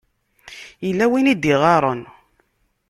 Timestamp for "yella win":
0.85-1.31